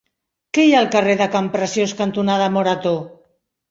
Què 0.57 0.65
hi 0.67 0.73
ha 0.77 0.79
al 0.79 0.89
carrer 0.95 1.17
Campreciós 1.37 1.97
cantonada 2.03 2.53
Morató? 2.59 2.99